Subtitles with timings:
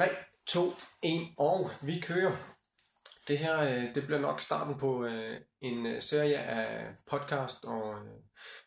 [0.00, 0.08] 3,
[0.46, 2.36] 2, 1 og vi kører.
[3.28, 7.94] Det her øh, det bliver nok starten på øh, en øh, serie af podcast og,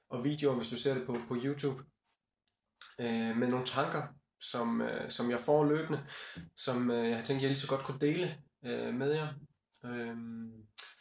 [0.09, 1.83] og videoer, hvis du ser det på, på YouTube.
[2.99, 4.03] Med nogle tanker,
[4.39, 6.07] som, som jeg får løbende,
[6.55, 8.37] som jeg har tænkt, jeg lige så godt kunne dele
[8.93, 9.33] med jer.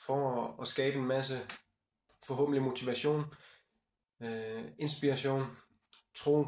[0.06, 1.40] For at skabe en masse
[2.26, 3.24] forhåbentlig motivation,
[4.78, 5.56] inspiration,
[6.14, 6.46] tro,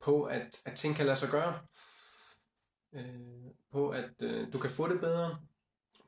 [0.00, 1.66] på, at, at ting kan lade sig gøre.
[2.92, 5.40] Øh, på, at øh, du kan få det bedre.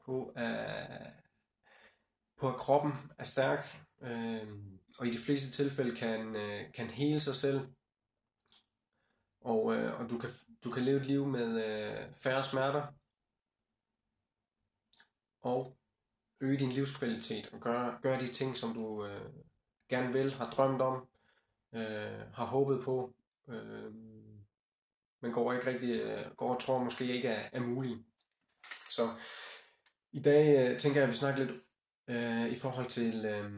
[0.04, 1.12] På, at,
[2.40, 3.64] på at kroppen er stærk.
[4.02, 4.48] Øh,
[4.98, 7.60] og i de fleste tilfælde kan, øh, kan hele sig selv.
[9.40, 10.30] Og, øh, og du, kan,
[10.64, 12.86] du kan leve et liv med øh, færre smerter.
[15.42, 15.76] Og
[16.40, 19.32] øge din livskvalitet og gøre, gøre de ting, som du øh,
[19.88, 21.08] gerne vil, har drømt om,
[21.74, 23.14] øh, har håbet på,
[23.48, 23.94] øh,
[25.22, 27.98] men går ikke rigtig, øh, går og tror måske ikke er, er muligt.
[28.90, 29.16] Så
[30.12, 31.62] i dag øh, tænker jeg, at vi snakker lidt
[32.08, 33.52] øh, i forhold til øh,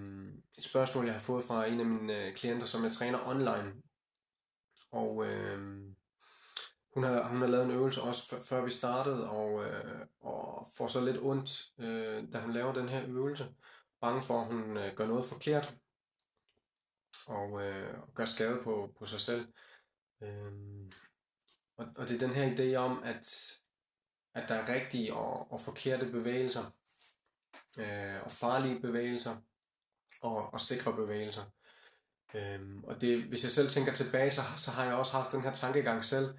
[0.59, 3.73] et spørgsmål, jeg har fået fra en af mine øh, klienter, som jeg træner online.
[4.91, 5.59] Og øh,
[6.95, 10.87] hun, har, hun har lavet en øvelse også før vi startede, og, øh, og får
[10.87, 13.55] så lidt ondt, øh, da hun laver den her øvelse.
[14.01, 15.75] Bange for, at hun øh, gør noget forkert,
[17.27, 19.47] og øh, gør skade på, på sig selv.
[20.23, 20.93] Øhm,
[21.77, 23.53] og, og det er den her idé om, at,
[24.35, 26.71] at der er rigtige og, og forkerte bevægelser,
[27.79, 29.37] øh, og farlige bevægelser,
[30.21, 31.45] og, og sikre bevægelser.
[32.35, 35.43] Øhm, og det, hvis jeg selv tænker tilbage, så, så har jeg også haft den
[35.43, 36.35] her tankegang selv.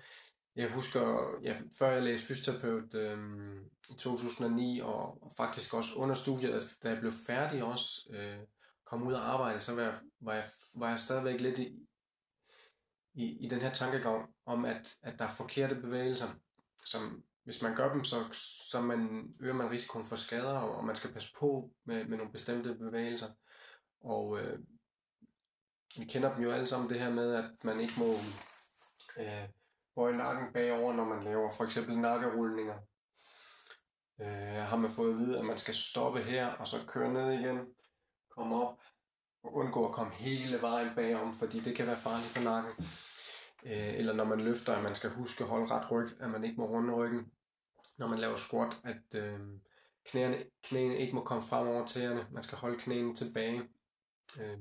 [0.56, 6.16] Jeg husker, ja, før jeg læste fysioterapeut øhm, i 2009, og, og faktisk også under
[6.16, 8.38] studiet, da jeg blev færdig også, øh,
[8.86, 10.46] kom ud og arbejde, så var jeg, var jeg,
[10.76, 11.88] var jeg stadigvæk lidt i,
[13.16, 16.28] i, i den her tankegang om, at, at der er forkerte bevægelser,
[16.86, 18.24] som hvis man gør dem, så,
[18.70, 22.32] så man, øger man risikoen for skader, og man skal passe på med, med nogle
[22.32, 23.28] bestemte bevægelser.
[24.02, 24.60] Og øh,
[25.98, 28.14] vi kender dem jo alle sammen, det her med, at man ikke må
[29.18, 29.50] øh,
[29.96, 32.78] bøje nakken bagover, når man laver for eksempel nakkerulninger.
[34.22, 37.32] Øh, har man fået at vide, at man skal stoppe her, og så køre ned
[37.32, 37.76] igen,
[38.30, 38.78] komme op,
[39.44, 42.86] og undgå at komme hele vejen bagom, fordi det kan være farligt for nakken.
[43.66, 46.44] Øh, eller når man løfter, at man skal huske at holde ret ryg, at man
[46.44, 47.32] ikke må runde ryggen.
[47.98, 49.40] Når man laver squat, at øh,
[50.06, 52.28] knæene, knæene ikke må komme frem over tæerne.
[52.32, 53.70] Man skal holde knæene tilbage.
[54.40, 54.58] Øh,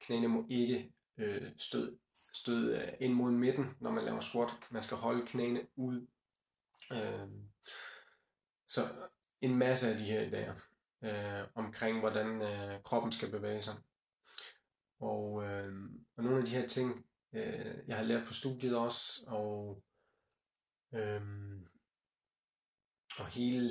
[0.00, 1.98] knæene må ikke øh, støde,
[2.34, 4.50] stød øh, ind mod midten, når man laver squat.
[4.70, 6.06] Man skal holde knæene ud.
[6.92, 7.28] Øh,
[8.68, 8.88] så
[9.40, 10.74] en masse af de her idéer
[11.04, 13.74] øh, omkring, hvordan øh, kroppen skal bevæge sig.
[15.00, 15.72] Og, øh,
[16.16, 19.82] og nogle af de her ting, øh, jeg har lært på studiet også, og,
[20.94, 21.22] øh,
[23.18, 23.70] og hele,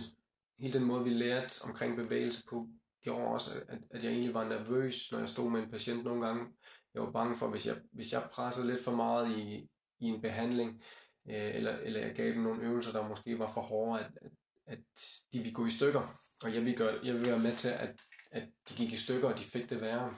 [0.59, 2.67] hele den måde, vi lærte omkring bevægelse på,
[3.01, 6.25] gjorde også, at, at jeg egentlig var nervøs, når jeg stod med en patient nogle
[6.25, 6.45] gange.
[6.93, 9.69] Jeg var bange for, hvis jeg, hvis jeg pressede lidt for meget i,
[9.99, 10.83] i en behandling,
[11.29, 14.31] øh, eller, eller jeg gav dem nogle øvelser, der måske var for hårde, at, at,
[14.65, 14.79] at
[15.33, 16.19] de ville gå i stykker.
[16.43, 18.01] Og jeg ville, gøre, jeg ville være med til, at,
[18.31, 20.15] at de gik i stykker, og de fik det værre.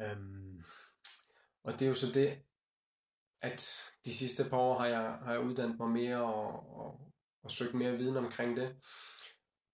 [0.00, 0.62] Øhm,
[1.66, 2.42] og det er jo så det,
[3.40, 7.12] at de sidste par år har jeg, har jeg uddannet mig mere og, og,
[7.42, 8.76] og søgt mere viden omkring det.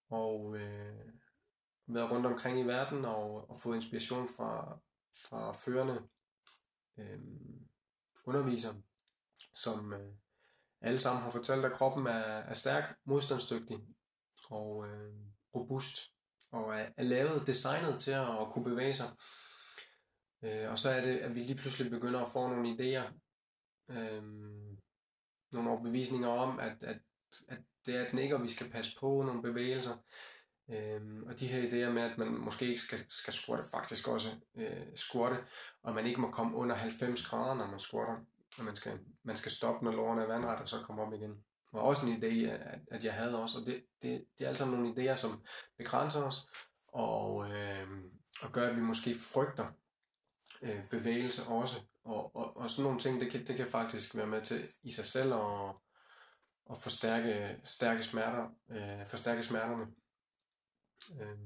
[0.09, 1.13] Og øh,
[1.87, 4.79] været rundt omkring i verden og, og fået inspiration fra,
[5.27, 6.07] fra førende
[6.99, 7.19] øh,
[8.25, 8.81] undervisere,
[9.55, 10.13] som øh,
[10.81, 13.77] alle sammen har fortalt, at kroppen er, er stærk, modstandsdygtig
[14.49, 15.13] og øh,
[15.55, 15.97] robust
[16.51, 19.09] og er, er lavet, designet til at, at kunne bevæge sig.
[20.43, 23.13] Øh, og så er det, at vi lige pludselig begynder at få nogle idéer,
[23.89, 24.23] øh,
[25.51, 26.97] nogle overbevisninger om, at, at,
[27.47, 29.97] at det er et ikke, og vi skal passe på nogle bevægelser.
[30.69, 34.29] Øhm, og de her idéer med, at man måske ikke skal, skal squatte, faktisk også
[34.55, 35.37] øh, squatte,
[35.83, 38.15] og man ikke må komme under 90 grader, når man squatter,
[38.59, 41.43] og man skal, man skal stoppe, når lårene er vandret, og så komme op igen.
[41.71, 44.65] Og også en idé, at, at jeg havde også, og det, det, det er altså
[44.65, 45.43] nogle idéer, som
[45.77, 46.47] begrænser os,
[46.87, 47.87] og, øh,
[48.41, 49.67] og gør, at vi måske frygter
[50.63, 51.81] øh, bevægelse også.
[52.03, 54.89] Og, og, og sådan nogle ting, det kan, det kan faktisk være med til i
[54.91, 55.75] sig selv at,
[56.71, 59.85] at forstærke stærke smerter, øh, forstærke smerterne.
[61.21, 61.37] Øh,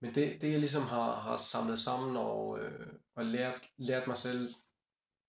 [0.00, 4.18] men det, det jeg ligesom har, har samlet sammen og, øh, og lært, lært mig
[4.18, 4.54] selv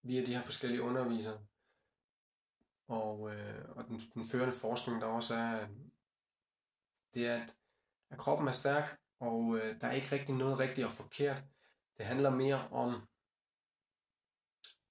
[0.03, 1.39] via de her forskellige undervisere,
[2.87, 5.67] og, øh, og den, den førende forskning, der også er,
[7.13, 7.55] det er, at,
[8.09, 11.43] at kroppen er stærk, og øh, der er ikke rigtig noget rigtigt og forkert.
[11.97, 13.07] Det handler mere om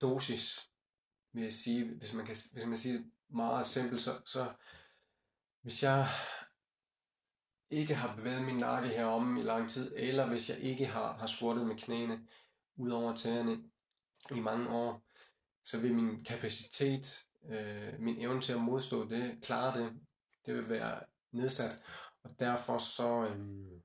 [0.01, 0.71] dosis,
[1.33, 4.55] vil jeg sige, hvis man kan hvis man siger det meget simpelt, så, så
[5.63, 6.07] hvis jeg
[7.71, 11.27] ikke har bevæget min nakke heromme i lang tid, eller hvis jeg ikke har, har
[11.27, 12.29] squattet med knæene
[12.77, 13.71] ud over tæerne
[14.31, 15.03] i mange år,
[15.63, 20.01] så vil min kapacitet, øh, min evne til at modstå det, klare det,
[20.47, 21.01] det vil være
[21.31, 21.83] nedsat.
[22.23, 23.81] Og derfor så, øh,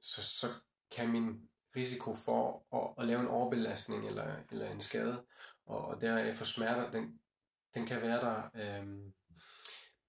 [0.00, 0.46] så, så
[0.90, 5.26] kan min risiko for at, at lave en overbelastning eller, eller en skade,
[5.66, 7.20] og, og deraf for smerter, den,
[7.74, 8.50] den kan være der.
[8.54, 9.12] Øhm,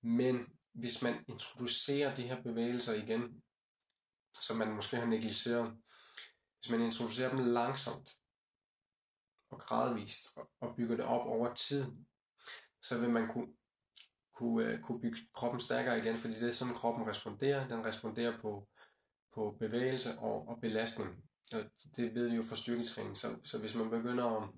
[0.02, 3.44] men hvis man introducerer de her bevægelser igen,
[4.42, 5.78] som man måske har negligeret,
[6.60, 8.18] hvis man introducerer dem langsomt
[9.50, 11.84] og gradvist og, og bygger det op over tid,
[12.82, 13.54] så vil man kunne,
[14.34, 17.68] kunne, øh, kunne bygge kroppen stærkere igen, fordi det er sådan, kroppen responderer.
[17.68, 18.70] Den responderer på,
[19.34, 21.24] på bevægelse og, og belastning.
[21.54, 21.64] Og
[21.96, 23.18] det ved vi jo fra styrketræning.
[23.18, 24.50] Så, så hvis man begynder at,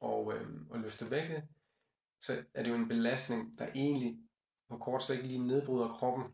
[0.00, 1.48] og, øh, at løfte vægte,
[2.20, 4.18] så er det jo en belastning, der egentlig
[4.68, 6.24] på kort sigt lige nedbryder kroppen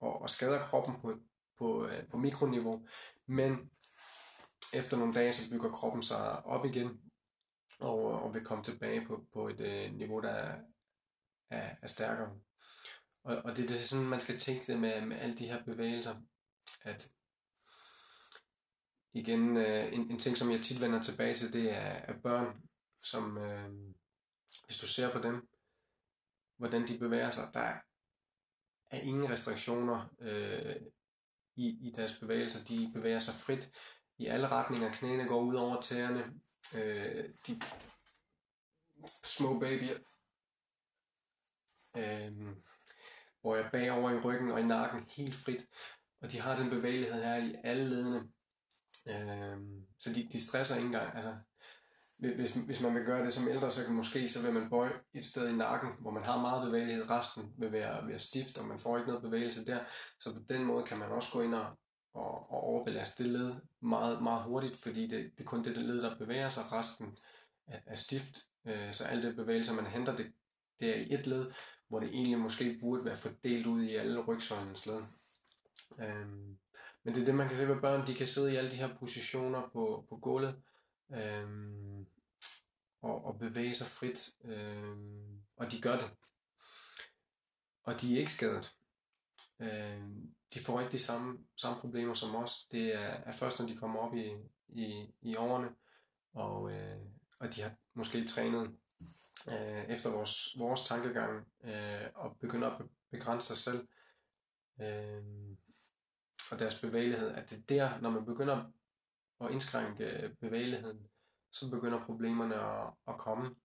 [0.00, 1.18] og, og skader kroppen på,
[1.58, 2.86] på, øh, på mikroniveau.
[3.26, 3.70] Men
[4.74, 7.00] efter nogle dage, så bygger kroppen sig op igen
[7.80, 10.60] og, og vil komme tilbage på, på et øh, niveau, der er,
[11.50, 12.30] er, er stærkere.
[13.24, 15.64] Og, og det, det er sådan, man skal tænke det med, med alle de her
[15.64, 16.14] bevægelser,
[16.82, 17.10] at
[19.12, 22.62] igen, øh, en, en ting, som jeg tit vender tilbage til, det er, er børn,
[23.02, 23.70] som, øh,
[24.66, 25.48] hvis du ser på dem,
[26.56, 27.50] hvordan de bevæger sig.
[27.54, 27.74] Der
[28.90, 30.76] er ingen restriktioner øh,
[31.56, 32.64] i, i deres bevægelser.
[32.64, 33.70] De bevæger sig frit
[34.18, 34.92] i alle retninger.
[34.92, 36.40] Knæene går ud over tæerne.
[36.76, 37.60] Øh, de
[39.24, 39.98] små babyer
[41.96, 42.56] øh,
[43.40, 45.66] hvor jeg bagover i ryggen og i nakken helt frit.
[46.20, 48.28] Og de har den bevægelighed her i alle ledene.
[49.08, 49.58] Øh,
[49.98, 51.16] så de, de stresser ikke engang.
[51.16, 51.34] Altså,
[52.18, 54.92] hvis, hvis man vil gøre det som ældre, så kan måske så vil man bøje
[55.14, 57.10] et sted i nakken, hvor man har meget bevægelighed.
[57.10, 59.78] Resten vil være, være stift, og man får ikke noget bevægelse der.
[60.20, 61.66] Så på den måde kan man også gå ind og,
[62.14, 65.84] og, og overbelaste det led meget, meget hurtigt, fordi det, det er kun det, det
[65.84, 66.72] led, der bevæger sig.
[66.72, 67.18] Resten
[67.66, 68.38] er, er stift.
[68.66, 70.32] Øh, så alle det bevægelser, man henter, det,
[70.80, 71.50] det er i et led,
[71.88, 75.02] hvor det egentlig måske burde være fordelt ud i alle rygsøjlens led.
[76.00, 76.58] Øhm,
[77.02, 78.06] men det er det, man kan se ved børn.
[78.06, 80.62] De kan sidde i alle de her positioner på, på gulvet,
[81.12, 82.06] øhm,
[83.02, 86.10] og, og bevæge sig frit, øhm, og de gør det.
[87.82, 88.74] Og de er ikke skadet.
[89.60, 92.66] Øhm, de får ikke de samme, samme problemer som os.
[92.72, 94.32] Det er, er først, når de kommer op i,
[94.68, 95.68] i, i årene,
[96.32, 97.00] og, øh,
[97.38, 98.76] og de har måske trænet
[99.48, 103.88] øh, efter vores, vores tankegang, øh, og begynder at begrænse sig selv,
[104.80, 105.22] øh,
[106.50, 108.72] og deres bevægelighed, at det er der, når man begynder
[109.40, 111.08] at indskrænke øh, bevægeligheden,
[111.50, 113.56] så begynder problemerne at, at komme.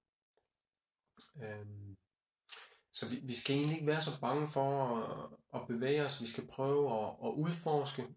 [1.43, 1.97] Øhm,
[2.91, 6.21] så vi, vi skal egentlig ikke være så bange for at, at bevæge os.
[6.21, 8.15] Vi skal prøve at, at udforske.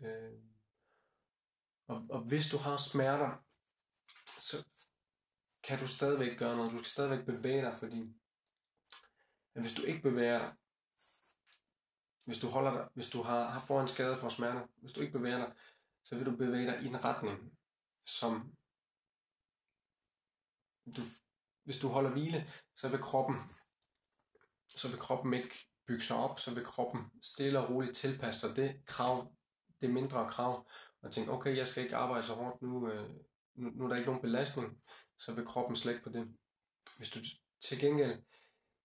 [0.00, 0.54] Øhm,
[1.86, 3.44] og, og hvis du har smerter,
[4.26, 4.64] så
[5.62, 6.72] kan du stadigvæk gøre noget.
[6.72, 8.14] Du skal stadigvæk bevæge dig, fordi
[9.54, 10.52] at hvis du ikke bevæger dig,
[12.24, 15.00] hvis du holder dig, hvis du har, har fået en skade for smerter, hvis du
[15.00, 15.52] ikke bevæger dig,
[16.04, 17.58] så vil du bevæge dig i en retning,
[18.06, 18.52] som
[20.96, 21.02] du,
[21.64, 23.36] hvis du holder hvile, så vil kroppen,
[24.76, 28.56] så vil kroppen ikke bygge sig op, så vil kroppen stille og roligt tilpasse sig
[28.56, 29.34] det krav,
[29.80, 30.68] det mindre krav,
[31.02, 33.10] og tænke, okay, jeg skal ikke arbejde så hårdt nu, øh,
[33.54, 34.82] nu, nu er der ikke nogen belastning,
[35.18, 36.36] så vil kroppen slække på det.
[36.96, 37.18] Hvis du
[37.60, 38.22] til gengæld,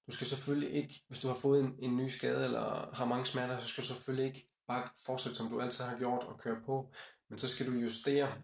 [0.09, 3.25] du skal selvfølgelig ikke, hvis du har fået en, en ny skade, eller har mange
[3.25, 6.61] smerter, så skal du selvfølgelig ikke bare fortsætte, som du altid har gjort, og køre
[6.65, 6.91] på,
[7.29, 8.41] men så skal du justere,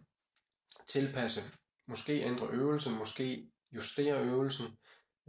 [0.88, 1.42] tilpasse,
[1.88, 4.66] måske ændre øvelsen, måske justere øvelsen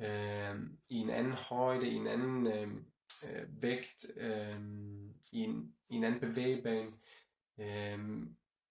[0.00, 0.55] øh,
[0.88, 2.69] i en anden højde, i en anden øh,
[3.25, 4.61] øh vægt, øh,
[5.33, 6.93] i, en, i en anden bevægebane.
[7.61, 7.99] Øh,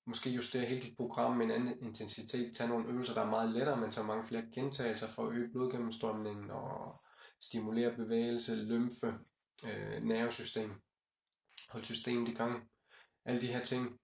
[0.08, 3.52] måske justere hele dit program med en anden intensitet, tage nogle øvelser, der er meget
[3.52, 7.05] lettere, men tager mange flere gentagelser for at øge blodgennemstrømningen og
[7.46, 9.14] stimulere bevægelse, lymfe,
[9.66, 10.72] øh, nervesystem,
[11.70, 12.70] holde systemet i gang.
[13.26, 14.00] Alle de her ting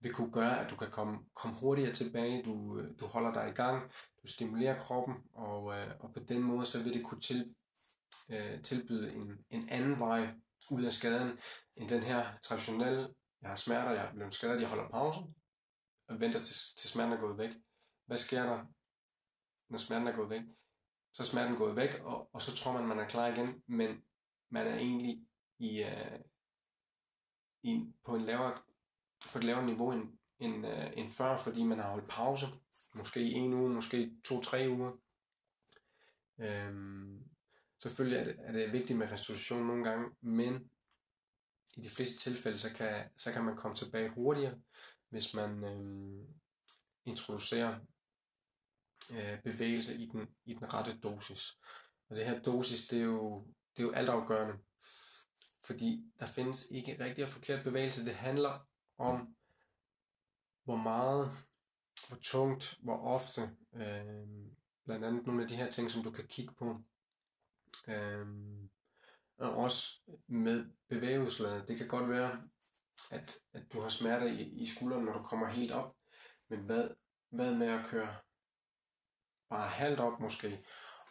[0.00, 3.48] vil kunne gøre, at du kan komme, komme hurtigere tilbage, du, øh, du holder dig
[3.48, 7.20] i gang, du stimulerer kroppen, og, øh, og på den måde så vil det kunne
[7.20, 7.54] til,
[8.30, 10.34] øh, tilbyde en, en anden vej
[10.70, 11.38] ud af skaden,
[11.76, 15.34] end den her traditionelle, jeg har smerter, jeg er blevet skadet, jeg holder pausen,
[16.08, 17.50] og venter til, til smerten er gået væk.
[18.06, 18.66] Hvad sker der,
[19.68, 20.42] når smerten er gået væk?
[21.12, 24.02] Så er smerten gået væk, og, og så tror man, man er klar igen, men
[24.50, 25.26] man er egentlig
[25.58, 26.20] i, øh,
[27.62, 28.58] i, på, en lavere,
[29.32, 32.46] på et lavere niveau, end, end, øh, end før, fordi man har holdt pause.
[32.94, 34.92] Måske en uge, måske to-tre uger.
[36.38, 37.24] Øhm,
[37.82, 40.70] selvfølgelig er det, er det vigtigt med restitution nogle gange, men
[41.76, 44.54] i de fleste tilfælde, så kan, så kan man komme tilbage hurtigere,
[45.08, 46.26] hvis man øhm,
[47.04, 47.78] introducerer
[49.10, 51.52] øh, bevægelse i den, i den rette dosis.
[52.08, 54.58] Og det her dosis, det er jo, det er jo altafgørende.
[55.64, 58.04] Fordi der findes ikke rigtig og forkert bevægelse.
[58.04, 58.68] Det handler
[58.98, 59.36] om,
[60.64, 61.30] hvor meget,
[62.08, 63.40] hvor tungt, hvor ofte,
[63.74, 64.26] øh,
[64.84, 66.82] blandt andet nogle af de her ting, som du kan kigge på.
[67.88, 68.26] Øh,
[69.38, 71.68] og også med bevægeudslaget.
[71.68, 72.42] Det kan godt være,
[73.10, 75.96] at, at du har smerter i, i skulderen, når du kommer helt op.
[76.48, 76.90] Men hvad,
[77.30, 78.16] hvad med at køre
[79.52, 80.64] bare halvt op måske,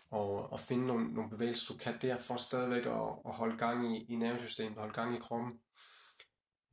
[0.09, 3.97] og, og finde nogle, nogle bevægelser, du kan der, for stadigvæk at, at holde gang
[3.97, 5.59] i, i nervesystemet, holde gang i kroppen.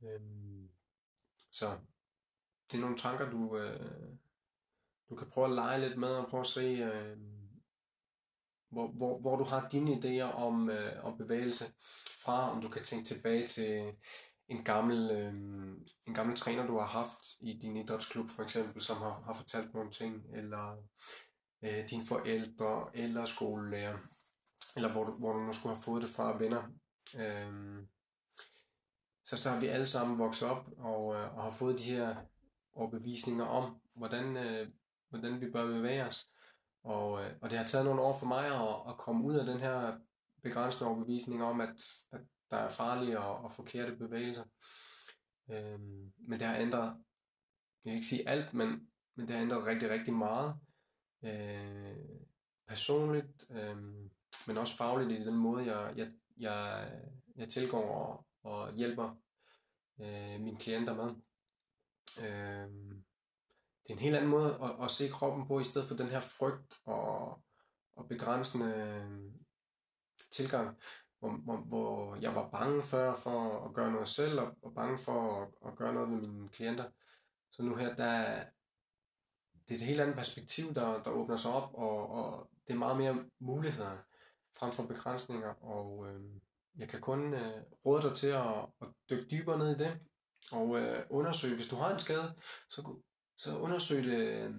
[0.03, 0.69] Øhm,
[1.51, 1.77] så
[2.71, 4.17] det er nogle tanker, du, øh,
[5.09, 7.17] du kan prøve at lege lidt med, og prøve at se, øh,
[8.69, 11.65] hvor, hvor, hvor du har dine idéer om, øh, om bevægelse
[12.23, 13.93] fra, om du kan tænke tilbage til
[14.47, 15.33] en gammel, øh,
[16.05, 19.73] en gammel træner, du har haft i din idrætsklub for eksempel, som har, har fortalt
[19.73, 20.83] nogle ting, eller
[21.61, 23.97] øh, dine forældre, eller skolelærer,
[24.75, 26.63] eller hvor hvor du nu skulle have fået det fra venner.
[27.15, 27.83] Øh,
[29.25, 32.15] så, så har vi alle sammen vokset op og, øh, og har fået de her
[32.73, 34.67] overbevisninger om, hvordan, øh,
[35.09, 36.29] hvordan vi bør bevæge os.
[36.83, 39.45] Og, øh, og det har taget nogle år for mig at, at komme ud af
[39.45, 39.97] den her
[40.43, 44.43] begrænsende overbevisning om, at, at der er farlige og, og forkerte bevægelser.
[45.51, 47.03] Øhm, men det har ændret,
[47.85, 50.55] jeg vil ikke sige alt, men, men det har ændret rigtig, rigtig meget.
[51.23, 51.95] Øh,
[52.67, 53.77] personligt, øh,
[54.47, 56.91] men også fagligt i den måde, jeg, jeg, jeg,
[57.35, 59.15] jeg tilgår og, og hjælper
[60.01, 61.15] øh, mine klienter med.
[62.19, 62.69] Øh,
[63.83, 66.07] det er en helt anden måde at, at se kroppen på, i stedet for den
[66.07, 67.41] her frygt og,
[67.95, 69.31] og begrænsende øh,
[70.31, 70.77] tilgang,
[71.19, 74.97] hvor, hvor, hvor jeg var bange før for at gøre noget selv, og, og bange
[74.97, 76.89] for at, at gøre noget med mine klienter.
[77.51, 78.43] Så nu her, der,
[79.69, 82.77] det er et helt andet perspektiv, der, der åbner sig op, og, og det er
[82.77, 83.97] meget mere muligheder
[84.57, 86.21] frem for begrænsninger, og øh,
[86.77, 89.99] jeg kan kun øh, råde dig til at, at dykke dybere ned i det,
[90.51, 92.35] og øh, undersøge, hvis du har en skade,
[92.69, 93.01] så,
[93.37, 94.53] så undersøg det, øh,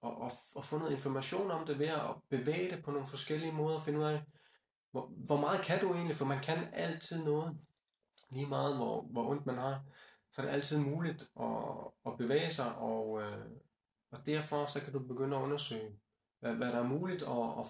[0.00, 3.52] og, og, og få noget information om det ved at bevæge det på nogle forskellige
[3.52, 4.22] måder, og finde ud af,
[4.90, 7.58] hvor, hvor meget kan du egentlig, for man kan altid noget,
[8.30, 9.84] lige meget hvor, hvor ondt man har,
[10.32, 13.46] så er det altid muligt at, at bevæge sig, og, øh,
[14.10, 15.98] og derfor så kan du begynde at undersøge,
[16.40, 17.66] hvad, hvad der er muligt, og, og,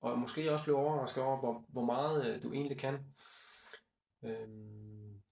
[0.00, 3.14] og måske også blive overrasket over, hvor, hvor meget øh, du egentlig kan.
[4.24, 5.22] Øhm,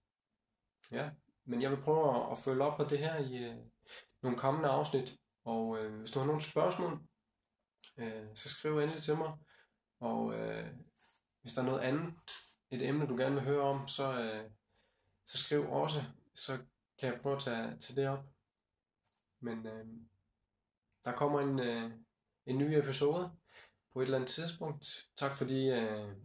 [0.92, 1.10] ja,
[1.44, 3.56] men jeg vil prøve at, at følge op på det her i øh,
[4.22, 7.00] nogle kommende afsnit, og øh, hvis du har nogle spørgsmål,
[7.98, 9.32] øh, så skriv endelig til mig,
[10.00, 10.66] og øh,
[11.40, 12.14] hvis der er noget andet,
[12.70, 14.50] et emne du gerne vil høre om, så, øh,
[15.26, 15.98] så skriv også,
[16.34, 16.58] så
[16.98, 18.24] kan jeg prøve at tage, tage det op.
[19.40, 19.86] Men øh,
[21.08, 21.90] der kommer en, øh,
[22.46, 23.30] en ny episode
[23.92, 24.86] på et eller andet tidspunkt.
[25.16, 26.16] Tak fordi øh,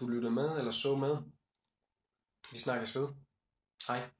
[0.00, 1.16] du lyttede med eller så med.
[2.52, 3.08] Vi snakkes ved.
[3.88, 4.10] Hej.